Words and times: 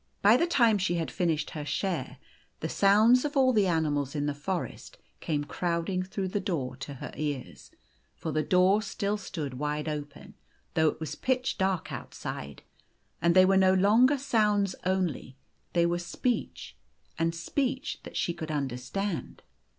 By 0.23 0.35
the 0.35 0.47
time 0.47 0.79
she 0.79 0.95
had 0.95 1.11
finished 1.11 1.51
her 1.51 1.63
share, 1.63 2.17
the 2.59 2.69
sounds 2.69 3.23
of 3.23 3.37
all 3.37 3.53
the 3.53 3.67
animals 3.67 4.15
in 4.15 4.25
the 4.25 4.33
forest 4.33 4.97
came 5.19 5.43
crowd 5.43 5.91
ins; 5.91 6.07
through 6.07 6.29
the 6.29 6.39
door 6.39 6.75
to 6.77 6.95
her 6.95 7.11
ears; 7.15 7.69
for 8.15 8.31
the 8.31 8.41
door 8.41 8.81
still 8.81 9.11
O 9.13 9.13
O 9.13 9.17
stood 9.17 9.53
wide 9.59 9.87
open, 9.87 10.33
though 10.73 10.87
it 10.87 10.99
was 10.99 11.13
pitch 11.13 11.59
dark 11.59 11.91
outside; 11.91 12.63
and 13.21 13.35
they 13.35 13.45
were 13.45 13.57
no 13.57 13.75
longer 13.75 14.17
sounds 14.17 14.73
only; 14.85 15.37
they 15.73 15.85
were 15.85 15.99
speech, 15.99 16.75
and 17.19 17.35
speech 17.35 17.99
that 18.01 18.17
she 18.17 18.33
could 18.33 18.49
understand. 18.49 19.43